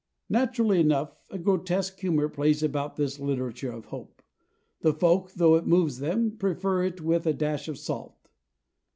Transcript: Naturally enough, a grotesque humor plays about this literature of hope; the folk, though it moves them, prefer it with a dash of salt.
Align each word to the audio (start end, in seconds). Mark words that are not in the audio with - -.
Naturally 0.29 0.79
enough, 0.79 1.15
a 1.29 1.37
grotesque 1.37 1.99
humor 1.99 2.27
plays 2.27 2.63
about 2.63 2.95
this 2.95 3.19
literature 3.19 3.71
of 3.71 3.85
hope; 3.85 4.23
the 4.79 4.95
folk, 4.95 5.33
though 5.33 5.53
it 5.57 5.67
moves 5.67 5.99
them, 5.99 6.37
prefer 6.39 6.83
it 6.83 7.01
with 7.01 7.27
a 7.27 7.33
dash 7.33 7.67
of 7.67 7.77
salt. 7.77 8.15